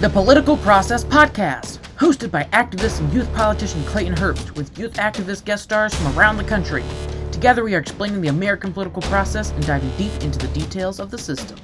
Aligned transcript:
The 0.00 0.08
Political 0.08 0.58
Process 0.58 1.02
Podcast, 1.02 1.80
hosted 1.96 2.30
by 2.30 2.44
activist 2.52 3.00
and 3.00 3.12
youth 3.12 3.34
politician 3.34 3.82
Clayton 3.82 4.14
Herbst, 4.14 4.54
with 4.54 4.78
youth 4.78 4.92
activist 4.92 5.44
guest 5.44 5.64
stars 5.64 5.92
from 5.92 6.16
around 6.16 6.36
the 6.36 6.44
country. 6.44 6.84
Together, 7.32 7.64
we 7.64 7.74
are 7.74 7.80
explaining 7.80 8.20
the 8.20 8.28
American 8.28 8.72
political 8.72 9.02
process 9.02 9.50
and 9.50 9.66
diving 9.66 9.90
deep 9.96 10.12
into 10.22 10.38
the 10.38 10.46
details 10.54 11.00
of 11.00 11.10
the 11.10 11.18
system. 11.18 11.58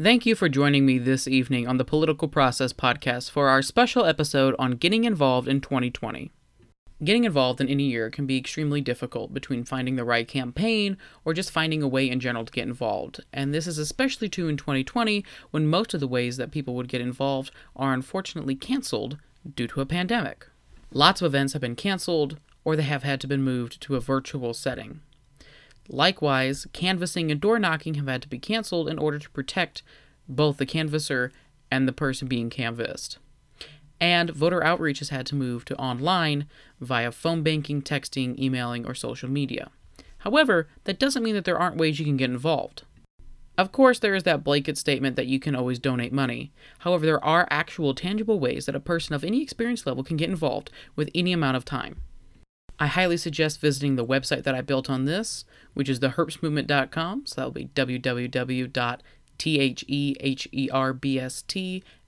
Thank 0.00 0.24
you 0.24 0.34
for 0.34 0.48
joining 0.48 0.86
me 0.86 0.96
this 0.96 1.28
evening 1.28 1.68
on 1.68 1.76
the 1.76 1.84
Political 1.84 2.28
Process 2.28 2.72
Podcast 2.72 3.30
for 3.30 3.50
our 3.50 3.60
special 3.60 4.06
episode 4.06 4.54
on 4.58 4.76
getting 4.76 5.04
involved 5.04 5.48
in 5.48 5.60
2020. 5.60 6.30
Getting 7.02 7.22
involved 7.22 7.60
in 7.60 7.68
any 7.68 7.84
year 7.84 8.10
can 8.10 8.26
be 8.26 8.36
extremely 8.36 8.80
difficult 8.80 9.32
between 9.32 9.62
finding 9.62 9.94
the 9.94 10.04
right 10.04 10.26
campaign 10.26 10.96
or 11.24 11.32
just 11.32 11.52
finding 11.52 11.80
a 11.80 11.86
way 11.86 12.10
in 12.10 12.18
general 12.18 12.44
to 12.44 12.52
get 12.52 12.66
involved. 12.66 13.20
And 13.32 13.54
this 13.54 13.68
is 13.68 13.78
especially 13.78 14.28
true 14.28 14.48
in 14.48 14.56
2020 14.56 15.24
when 15.52 15.68
most 15.68 15.94
of 15.94 16.00
the 16.00 16.08
ways 16.08 16.38
that 16.38 16.50
people 16.50 16.74
would 16.74 16.88
get 16.88 17.00
involved 17.00 17.52
are 17.76 17.92
unfortunately 17.92 18.56
canceled 18.56 19.16
due 19.54 19.68
to 19.68 19.80
a 19.80 19.86
pandemic. 19.86 20.48
Lots 20.90 21.22
of 21.22 21.26
events 21.26 21.52
have 21.52 21.62
been 21.62 21.76
canceled 21.76 22.40
or 22.64 22.74
they 22.74 22.82
have 22.82 23.04
had 23.04 23.20
to 23.20 23.28
be 23.28 23.36
moved 23.36 23.80
to 23.82 23.94
a 23.94 24.00
virtual 24.00 24.52
setting. 24.52 25.00
Likewise, 25.88 26.66
canvassing 26.72 27.30
and 27.30 27.40
door 27.40 27.60
knocking 27.60 27.94
have 27.94 28.08
had 28.08 28.22
to 28.22 28.28
be 28.28 28.40
canceled 28.40 28.88
in 28.88 28.98
order 28.98 29.20
to 29.20 29.30
protect 29.30 29.84
both 30.28 30.56
the 30.56 30.66
canvasser 30.66 31.30
and 31.70 31.86
the 31.86 31.92
person 31.92 32.26
being 32.26 32.50
canvassed 32.50 33.18
and 34.00 34.30
voter 34.30 34.62
outreach 34.62 35.00
has 35.00 35.08
had 35.08 35.26
to 35.26 35.34
move 35.34 35.64
to 35.66 35.76
online 35.76 36.46
via 36.80 37.10
phone 37.12 37.42
banking, 37.42 37.82
texting, 37.82 38.38
emailing, 38.38 38.86
or 38.86 38.94
social 38.94 39.28
media. 39.28 39.70
However, 40.18 40.68
that 40.84 40.98
doesn't 40.98 41.22
mean 41.22 41.34
that 41.34 41.44
there 41.44 41.58
aren't 41.58 41.76
ways 41.76 41.98
you 41.98 42.04
can 42.04 42.16
get 42.16 42.30
involved. 42.30 42.82
Of 43.56 43.72
course, 43.72 43.98
there 43.98 44.14
is 44.14 44.22
that 44.22 44.44
blanket 44.44 44.78
statement 44.78 45.16
that 45.16 45.26
you 45.26 45.40
can 45.40 45.56
always 45.56 45.80
donate 45.80 46.12
money. 46.12 46.52
However, 46.80 47.04
there 47.04 47.24
are 47.24 47.48
actual 47.50 47.92
tangible 47.92 48.38
ways 48.38 48.66
that 48.66 48.76
a 48.76 48.80
person 48.80 49.14
of 49.14 49.24
any 49.24 49.42
experience 49.42 49.84
level 49.84 50.04
can 50.04 50.16
get 50.16 50.30
involved 50.30 50.70
with 50.94 51.10
any 51.14 51.32
amount 51.32 51.56
of 51.56 51.64
time. 51.64 51.96
I 52.78 52.86
highly 52.86 53.16
suggest 53.16 53.60
visiting 53.60 53.96
the 53.96 54.06
website 54.06 54.44
that 54.44 54.54
I 54.54 54.60
built 54.60 54.88
on 54.88 55.04
this, 55.06 55.44
which 55.74 55.88
is 55.88 55.98
theherbstmovement.com. 55.98 57.26
So 57.26 57.34
that'll 57.34 57.50
be 57.50 57.66
www 57.74 59.00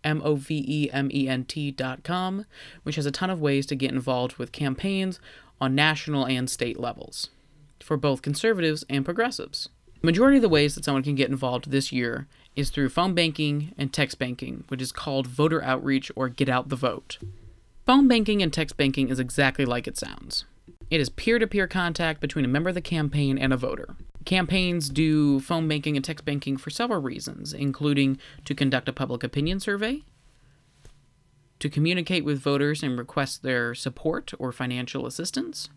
M 0.05 0.21
O 0.25 0.35
V 0.37 0.65
E 0.67 0.91
M 0.91 1.11
E 1.13 1.29
N 1.29 1.45
T 1.45 1.71
dot 1.71 2.03
com, 2.03 2.47
which 2.83 2.97
has 2.97 3.07
a 3.07 3.11
ton 3.11 3.31
of 3.31 3.41
ways 3.41 3.67
to 3.67 3.75
get 3.75 3.93
involved 3.93 4.37
with 4.37 4.53
campaigns 4.53 5.21
on 5.61 5.75
national 5.75 6.27
and 6.27 6.49
state 6.49 6.79
levels 6.79 7.31
for 7.83 7.97
both 7.97 8.23
conservatives 8.23 8.85
and 8.89 9.05
progressives. 9.05 9.69
The 10.01 10.07
majority 10.07 10.37
of 10.37 10.43
the 10.43 10.49
ways 10.49 10.75
that 10.75 10.85
someone 10.85 11.03
can 11.03 11.15
get 11.15 11.31
involved 11.31 11.71
this 11.71 11.93
year 11.93 12.27
is 12.57 12.71
through 12.71 12.89
phone 12.89 13.15
banking 13.15 13.75
and 13.77 13.93
text 13.93 14.19
banking, 14.19 14.65
which 14.69 14.83
is 14.83 14.93
called 14.93 15.27
voter 15.27 15.63
outreach 15.63 16.11
or 16.17 16.29
get 16.29 16.49
out 16.49 16.69
the 16.69 16.77
vote. 16.77 17.19
Phone 17.87 18.09
banking 18.09 18.43
and 18.43 18.53
text 18.53 18.77
banking 18.77 19.09
is 19.09 19.19
exactly 19.19 19.65
like 19.65 19.87
it 19.87 19.99
sounds. 19.99 20.45
It 20.91 21.01
is 21.01 21.09
peer 21.09 21.39
to 21.39 21.47
peer 21.47 21.67
contact 21.67 22.21
between 22.21 22.45
a 22.45 22.49
member 22.49 22.69
of 22.69 22.75
the 22.75 22.81
campaign 22.81 23.39
and 23.39 23.53
a 23.53 23.57
voter. 23.57 23.97
Campaigns 24.25 24.89
do 24.89 25.41
phone 25.41 25.67
banking 25.67 25.97
and 25.97 26.05
text 26.05 26.25
banking 26.25 26.57
for 26.57 26.71
several 26.71 27.01
reasons, 27.01 27.53
including 27.53 28.19
to 28.45 28.55
conduct 28.55 28.89
a 28.89 28.93
public 28.93 29.25
opinion 29.25 29.61
survey, 29.61 30.03
to 31.59 31.69
communicate 31.69 32.25
with 32.25 32.41
voters 32.41 32.83
and 32.83 32.99
request 32.99 33.43
their 33.43 33.75
support 33.75 34.33
or 34.39 34.53
financial 34.53 35.07
assistance, 35.07 35.69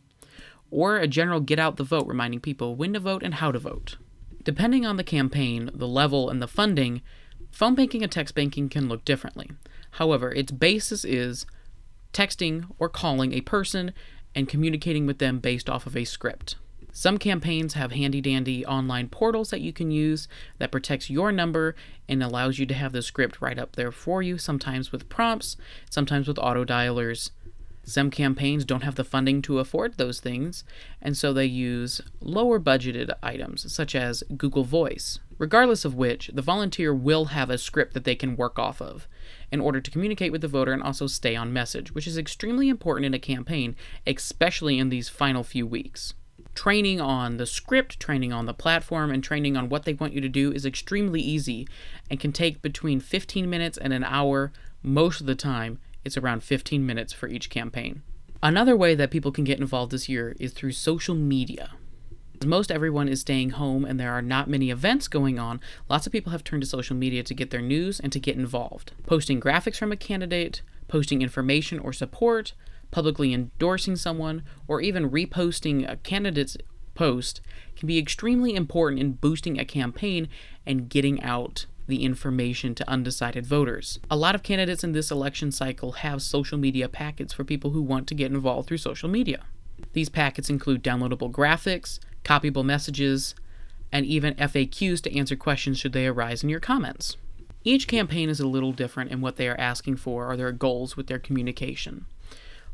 or 0.69 0.97
a 0.97 1.08
general 1.08 1.39
get 1.39 1.59
out 1.59 1.77
the 1.77 1.83
vote 1.83 2.08
reminding 2.08 2.39
people 2.39 2.75
when 2.75 2.94
to 2.94 3.00
vote 3.00 3.23
and 3.23 3.35
how 3.35 3.51
to 3.51 3.59
vote. 3.59 3.97
Depending 4.44 4.85
on 4.85 4.97
the 4.97 5.03
campaign, 5.03 5.69
the 5.73 5.88
level, 5.88 6.29
and 6.29 6.41
the 6.41 6.47
funding, 6.47 7.01
phone 7.51 7.75
banking 7.75 8.03
and 8.03 8.12
text 8.12 8.35
banking 8.35 8.68
can 8.68 8.89
look 8.89 9.06
differently. 9.06 9.51
However, 9.91 10.31
its 10.31 10.51
basis 10.51 11.06
is 11.06 11.45
texting 12.12 12.66
or 12.78 12.89
calling 12.89 13.34
a 13.34 13.41
person 13.41 13.94
and 14.35 14.50
communicating 14.50 15.06
with 15.06 15.19
them 15.19 15.39
based 15.39 15.69
off 15.69 15.85
of 15.85 15.95
a 15.95 16.03
script. 16.03 16.56
Some 16.96 17.18
campaigns 17.18 17.74
have 17.74 17.92
handy 17.92 18.22
dandy 18.22 18.64
online 18.64 19.09
portals 19.09 19.50
that 19.50 19.62
you 19.62 19.74
can 19.74 19.90
use 19.90 20.28
that 20.59 20.72
protects 20.72 21.09
your 21.09 21.31
number 21.31 21.76
and 22.08 22.22
allows 22.22 22.59
you 22.59 22.68
to 22.68 22.74
have 22.76 22.92
the 22.92 23.02
script 23.02 23.42
right 23.42 23.58
up 23.58 23.76
there 23.76 23.92
for 23.92 24.22
you, 24.22 24.38
sometimes 24.38 24.92
with 24.92 25.09
prompts, 25.09 25.58
sometimes 25.90 26.28
with 26.28 26.38
auto 26.38 26.64
dialers. 26.64 27.31
Some 27.84 28.12
campaigns 28.12 28.64
don't 28.64 28.84
have 28.84 28.94
the 28.94 29.04
funding 29.04 29.42
to 29.42 29.58
afford 29.58 29.98
those 29.98 30.20
things, 30.20 30.64
and 31.02 31.18
so 31.18 31.34
they 31.34 31.48
use 31.48 32.00
lower 32.22 32.59
budgeted 32.59 33.12
items, 33.24 33.74
such 33.74 33.96
as 33.96 34.24
Google 34.38 34.64
Voice. 34.64 35.18
Regardless 35.40 35.84
of 35.86 35.96
which, 35.96 36.30
the 36.31 36.44
volunteer 36.44 36.94
will 36.94 37.25
have 37.25 37.50
a 37.50 37.58
script 37.58 37.96
that 37.96 38.04
they 38.04 38.16
can 38.16 38.36
work 38.36 38.60
off 38.60 38.80
of 38.80 39.08
in 39.52 39.60
order 39.60 39.81
to 39.81 39.90
communicate 39.90 40.31
with 40.31 40.42
the 40.42 40.48
voter 40.48 40.72
and 40.72 40.84
also 40.84 41.08
stay 41.08 41.36
on 41.36 41.52
message, 41.52 41.92
which 41.96 42.06
is 42.06 42.20
extremely 42.20 42.70
important 42.70 43.08
in 43.08 43.16
a 43.16 43.20
campaign, 43.20 43.75
especially 44.06 44.78
in 44.78 44.90
these 44.90 45.10
final 45.10 45.44
few 45.44 45.66
weeks 45.66 46.14
training 46.56 47.02
on 47.02 47.38
the 47.38 47.46
script, 47.46 48.00
training 48.00 48.31
on 48.31 48.46
the 48.46 48.53
platform, 48.53 49.12
and 49.12 49.24
training 49.24 49.58
on 49.58 49.69
what 49.69 49.84
they 49.84 49.94
want 49.94 50.14
you 50.14 50.22
to 50.22 50.30
do 50.30 50.52
is 50.52 50.66
extremely 50.66 51.22
easy 51.22 51.68
and 52.09 52.19
can 52.19 52.31
take 52.31 52.62
between 52.62 53.00
15 53.00 53.50
minutes 53.50 53.78
and 53.78 53.94
an 53.94 54.03
hour. 54.03 54.52
Most 54.81 55.22
of 55.22 55.28
the 55.28 55.36
time, 55.36 55.80
it's 56.06 56.18
around 56.18 56.44
15 56.44 56.86
minutes 56.86 57.13
for 57.13 57.28
each 57.28 57.50
campaign. 57.50 58.02
Another 58.42 58.75
way 58.75 58.94
that 58.94 59.12
people 59.12 59.31
can 59.31 59.46
get 59.46 59.59
involved 59.59 59.92
this 59.92 60.09
year 60.09 60.36
is 60.40 60.52
through 60.52 60.74
social 60.74 61.16
media. 61.16 61.72
Most 62.46 62.72
everyone 62.72 63.08
is 63.08 63.22
staying 63.22 63.52
home 63.52 63.86
and 63.86 63.97
there 63.97 64.12
are 64.12 64.22
not 64.22 64.50
many 64.50 64.69
events 64.69 65.08
going 65.08 65.40
on. 65.40 65.62
Lots 65.90 66.06
of 66.06 66.12
people 66.12 66.34
have 66.34 66.44
turned 66.44 66.62
to 66.62 66.68
social 66.68 66.96
media 66.96 67.24
to 67.24 67.34
get 67.34 67.52
their 67.52 67.62
news 67.62 68.02
and 68.02 68.12
to 68.12 68.19
get 68.19 68.36
involved. 68.36 68.92
Posting 69.06 69.40
graphics 69.40 69.78
from 69.78 69.94
a 69.94 69.97
candidate, 69.97 70.62
posting 70.90 71.22
information 71.22 71.80
or 71.80 71.94
support, 71.94 72.53
publicly 72.94 73.34
endorsing 73.34 73.96
someone, 73.96 74.44
or 74.68 74.80
even 74.80 75.09
reposting 75.09 75.90
a 75.90 75.98
candidate's 75.98 76.56
post 76.94 77.42
can 77.76 77.88
be 77.88 77.98
extremely 77.98 78.56
important 78.56 79.02
in 79.02 79.14
boosting 79.14 79.59
a 79.59 79.66
campaign 79.66 80.30
and 80.64 80.90
getting 80.90 81.22
out 81.24 81.66
the 81.88 82.06
information 82.06 82.76
to 82.76 82.88
undecided 82.88 83.48
voters. 83.48 84.00
A 84.12 84.16
lot 84.16 84.36
of 84.36 84.44
candidates 84.44 84.84
in 84.84 84.92
this 84.92 85.09
election 85.09 85.52
cycle 85.52 85.94
have 85.94 86.22
social 86.22 86.58
media 86.58 86.88
packets 86.88 87.34
for 87.34 87.44
people 87.44 87.72
who 87.72 87.81
want 87.81 88.08
to 88.08 88.16
get 88.16 88.31
involved 88.31 88.68
through 88.68 88.78
social 88.78 89.10
media. 89.10 89.42
These 89.94 90.10
packets 90.10 90.50
include 90.50 90.84
downloadable 90.84 91.31
graphics, 91.31 92.00
copyable 92.24 92.64
messages, 92.64 93.34
and 93.92 94.06
even 94.06 94.36
FAQs 94.36 95.02
to 95.02 95.18
answer 95.18 95.36
questions 95.36 95.80
should 95.80 95.94
they 95.94 96.06
arise 96.06 96.44
in 96.44 96.50
your 96.50 96.60
comments. 96.60 97.18
Each 97.64 97.88
campaign 97.88 98.30
is 98.30 98.40
a 98.40 98.48
little 98.48 98.72
different 98.72 99.12
in 99.12 99.20
what 99.20 99.38
they 99.38 99.48
are 99.48 99.60
asking 99.60 99.98
for 99.98 100.30
or 100.30 100.38
their 100.38 100.52
goals 100.52 100.96
with 100.96 101.08
their 101.08 101.20
communication. 101.20 102.06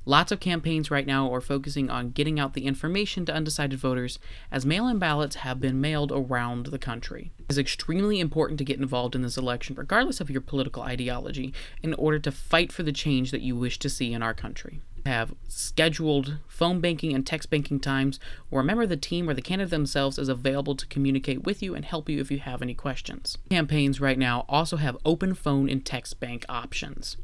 Lots 0.09 0.31
of 0.31 0.39
campaigns 0.39 0.89
right 0.89 1.05
now 1.05 1.31
are 1.31 1.39
focusing 1.39 1.91
on 1.91 2.09
getting 2.09 2.39
out 2.39 2.55
the 2.55 2.65
information 2.65 3.27
to 3.27 3.31
undecided 3.31 3.77
voters 3.77 4.17
as 4.51 4.65
mail 4.65 4.87
in 4.87 4.97
ballots 4.97 5.35
have 5.35 5.61
been 5.61 5.79
mailed 5.79 6.11
around 6.11 6.65
the 6.65 6.79
country. 6.79 7.31
It 7.37 7.45
is 7.51 7.59
extremely 7.59 8.19
important 8.19 8.57
to 8.57 8.65
get 8.65 8.79
involved 8.79 9.13
in 9.13 9.21
this 9.21 9.37
election, 9.37 9.75
regardless 9.75 10.19
of 10.19 10.31
your 10.31 10.41
political 10.41 10.81
ideology, 10.81 11.53
in 11.83 11.93
order 11.93 12.17
to 12.17 12.31
fight 12.31 12.71
for 12.71 12.81
the 12.81 12.91
change 12.91 13.29
that 13.29 13.41
you 13.41 13.55
wish 13.55 13.77
to 13.77 13.87
see 13.87 14.11
in 14.11 14.23
our 14.23 14.33
country 14.33 14.81
have 15.05 15.33
scheduled 15.47 16.37
phone 16.47 16.79
banking 16.79 17.13
and 17.13 17.25
text 17.25 17.49
banking 17.49 17.79
times 17.79 18.19
where 18.49 18.61
a 18.61 18.65
member 18.65 18.83
of 18.83 18.89
the 18.89 18.97
team 18.97 19.29
or 19.29 19.33
the 19.33 19.41
candidate 19.41 19.71
themselves 19.71 20.17
is 20.17 20.29
available 20.29 20.75
to 20.75 20.85
communicate 20.87 21.43
with 21.43 21.61
you 21.63 21.75
and 21.75 21.85
help 21.85 22.09
you 22.09 22.19
if 22.19 22.31
you 22.31 22.39
have 22.39 22.61
any 22.61 22.73
questions. 22.73 23.37
Campaigns 23.49 24.01
right 24.01 24.17
now 24.17 24.45
also 24.47 24.77
have 24.77 24.97
open 25.05 25.33
phone 25.33 25.69
and 25.69 25.85
text 25.85 26.19
bank 26.19 26.45
options. 26.47 27.17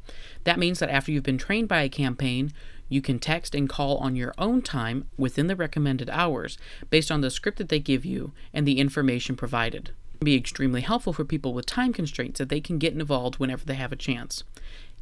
That 0.44 0.60
means 0.60 0.80
that 0.80 0.90
after 0.90 1.12
you've 1.12 1.24
been 1.24 1.38
trained 1.38 1.68
by 1.68 1.82
a 1.82 1.90
campaign, 1.90 2.54
you 2.90 3.02
can 3.02 3.20
text 3.20 3.56
and 3.56 3.70
call 3.70 3.98
on 3.98 4.16
your 4.16 4.34
own 4.38 4.62
time 4.62 5.10
within 5.18 5.48
the 5.48 5.56
recommended 5.56 6.10
hours 6.10 6.58
based 6.90 7.12
on 7.12 7.22
the 7.22 7.30
script 7.30 7.58
that 7.58 7.70
they 7.70 7.80
give 7.80 8.06
you 8.06 8.32
and 8.54 8.68
the 8.68 8.80
information 8.80 9.36
provided. 9.36 9.90
It 9.90 10.20
can 10.20 10.26
be 10.26 10.36
extremely 10.36 10.82
helpful 10.82 11.14
for 11.14 11.26
people 11.26 11.54
with 11.54 11.66
time 11.66 11.94
constraints 11.94 12.40
that 12.40 12.50
they 12.50 12.62
can 12.62 12.78
get 12.78 12.94
involved 12.94 13.38
whenever 13.38 13.66
they 13.66 13.76
have 13.76 13.92
a 13.92 13.98
chance 13.98 14.44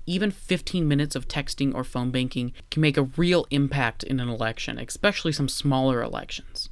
even 0.06 0.31
15 0.31 0.88
minutes 0.88 1.15
of 1.15 1.27
texting 1.27 1.74
or 1.74 1.83
phone 1.83 2.12
banking 2.12 2.53
can 2.69 2.81
make 2.81 2.97
a 2.97 3.03
real 3.03 3.47
impact 3.50 4.03
in 4.03 4.19
an 4.19 4.29
election, 4.29 4.77
especially 4.77 5.31
some 5.31 5.47
smaller 5.47 6.01
elections. 6.01 6.69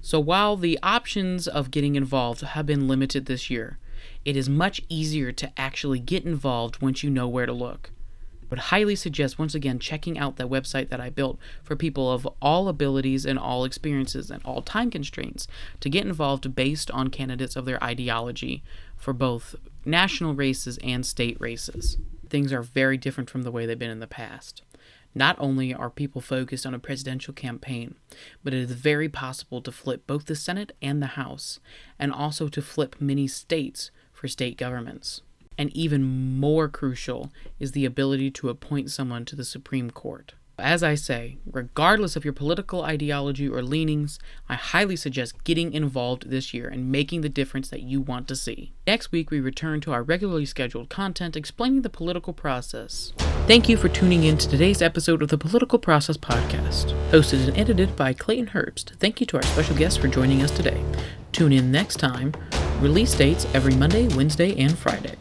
So 0.00 0.20
while 0.20 0.56
the 0.56 0.78
options 0.82 1.48
of 1.48 1.70
getting 1.70 1.96
involved 1.96 2.42
have 2.42 2.66
been 2.66 2.88
limited 2.88 3.26
this 3.26 3.50
year, 3.50 3.78
it 4.24 4.36
is 4.36 4.48
much 4.48 4.82
easier 4.88 5.32
to 5.32 5.52
actually 5.58 5.98
get 5.98 6.24
involved 6.24 6.80
once 6.82 7.02
you 7.02 7.10
know 7.10 7.28
where 7.28 7.46
to 7.46 7.52
look. 7.52 7.90
Would 8.50 8.58
highly 8.58 8.96
suggest 8.96 9.38
once 9.38 9.54
again 9.54 9.78
checking 9.78 10.18
out 10.18 10.36
that 10.36 10.48
website 10.48 10.88
that 10.88 11.00
I 11.00 11.10
built 11.10 11.38
for 11.62 11.76
people 11.76 12.10
of 12.10 12.26
all 12.40 12.68
abilities 12.68 13.26
and 13.26 13.38
all 13.38 13.64
experiences 13.64 14.30
and 14.30 14.42
all 14.44 14.62
time 14.62 14.90
constraints 14.90 15.46
to 15.80 15.90
get 15.90 16.06
involved 16.06 16.54
based 16.54 16.90
on 16.90 17.08
candidates 17.08 17.56
of 17.56 17.64
their 17.64 17.82
ideology 17.82 18.62
for 18.96 19.12
both 19.12 19.54
national 19.84 20.34
races 20.34 20.78
and 20.82 21.04
state 21.04 21.36
races 21.40 21.98
things 22.28 22.52
are 22.52 22.62
very 22.62 22.96
different 22.96 23.30
from 23.30 23.42
the 23.42 23.50
way 23.50 23.66
they've 23.66 23.78
been 23.78 23.90
in 23.90 24.00
the 24.00 24.06
past. 24.06 24.62
Not 25.14 25.36
only 25.38 25.74
are 25.74 25.90
people 25.90 26.20
focused 26.20 26.66
on 26.66 26.74
a 26.74 26.78
presidential 26.78 27.32
campaign, 27.34 27.94
but 28.44 28.52
it 28.52 28.60
is 28.60 28.72
very 28.72 29.08
possible 29.08 29.60
to 29.62 29.72
flip 29.72 30.06
both 30.06 30.26
the 30.26 30.36
Senate 30.36 30.72
and 30.82 31.02
the 31.02 31.08
House, 31.18 31.60
and 31.98 32.12
also 32.12 32.48
to 32.48 32.62
flip 32.62 32.96
many 33.00 33.26
states 33.26 33.90
for 34.12 34.28
state 34.28 34.56
governments. 34.56 35.22
And 35.58 35.76
even 35.76 36.38
more 36.38 36.68
crucial 36.68 37.32
is 37.58 37.72
the 37.72 37.84
ability 37.84 38.30
to 38.30 38.48
appoint 38.48 38.90
someone 38.90 39.24
to 39.26 39.36
the 39.36 39.44
Supreme 39.44 39.90
Court. 39.90 40.34
As 40.60 40.82
I 40.82 40.96
say, 40.96 41.38
regardless 41.48 42.16
of 42.16 42.24
your 42.24 42.32
political 42.32 42.82
ideology 42.82 43.48
or 43.48 43.62
leanings, 43.62 44.18
I 44.48 44.54
highly 44.54 44.96
suggest 44.96 45.44
getting 45.44 45.72
involved 45.72 46.30
this 46.30 46.52
year 46.52 46.68
and 46.68 46.90
making 46.90 47.20
the 47.20 47.28
difference 47.28 47.68
that 47.70 47.82
you 47.82 48.00
want 48.00 48.26
to 48.26 48.34
see. 48.34 48.72
Next 48.84 49.12
week, 49.12 49.30
we 49.30 49.38
return 49.38 49.80
to 49.82 49.92
our 49.92 50.02
regularly 50.02 50.46
scheduled 50.46 50.88
content 50.88 51.36
explaining 51.36 51.82
the 51.82 51.90
political 51.90 52.32
process. 52.32 53.12
Thank 53.46 53.68
you 53.68 53.76
for 53.76 53.88
tuning 53.88 54.24
in 54.24 54.36
to 54.38 54.48
today's 54.48 54.82
episode 54.82 55.22
of 55.22 55.28
the 55.28 55.38
Political 55.38 55.78
Process 55.78 56.16
Podcast, 56.16 56.92
hosted 57.10 57.46
and 57.46 57.56
edited 57.56 57.94
by 57.94 58.12
Clayton 58.12 58.48
Herbst. 58.48 58.96
Thank 58.96 59.20
you 59.20 59.26
to 59.26 59.36
our 59.36 59.44
special 59.44 59.76
guests 59.76 59.96
for 59.96 60.08
joining 60.08 60.42
us 60.42 60.50
today. 60.50 60.82
Tune 61.30 61.52
in 61.52 61.70
next 61.70 61.96
time. 61.96 62.32
Release 62.80 63.14
dates 63.14 63.46
every 63.54 63.74
Monday, 63.76 64.08
Wednesday, 64.08 64.58
and 64.58 64.76
Friday. 64.76 65.17